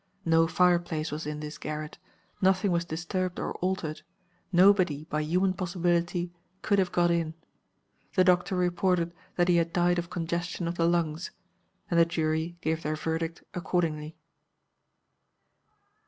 No 0.25 0.47
fire 0.47 0.79
place 0.79 1.11
was 1.11 1.27
in 1.27 1.41
this 1.41 1.59
garret; 1.59 1.99
nothing 2.41 2.71
was 2.71 2.85
disturbed 2.85 3.39
or 3.39 3.53
altered: 3.57 4.01
nobody 4.51 5.03
by 5.03 5.21
human 5.21 5.53
possibility 5.53 6.31
could 6.63 6.79
have 6.79 6.91
got 6.91 7.11
in. 7.11 7.35
The 8.15 8.23
doctor 8.23 8.55
reported 8.55 9.13
that 9.35 9.47
he 9.47 9.57
had 9.57 9.71
died 9.73 9.99
of 9.99 10.09
congestion 10.09 10.67
of 10.67 10.73
the 10.73 10.87
lungs; 10.87 11.29
and 11.91 11.99
the 11.99 12.05
jury 12.07 12.57
gave 12.61 12.81
their 12.81 12.95
verdict 12.95 13.43
accordingly." 13.53 14.17